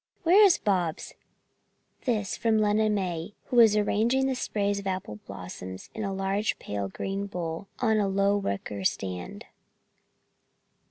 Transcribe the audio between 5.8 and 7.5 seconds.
in a large pale green